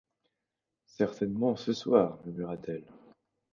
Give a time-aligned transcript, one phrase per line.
[0.87, 2.87] Certainement, ce soir, murmura-t-elle.